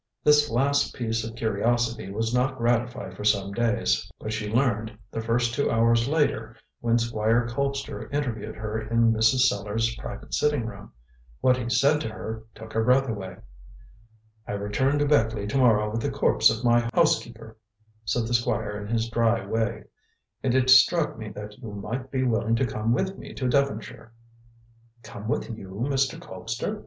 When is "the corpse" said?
16.01-16.49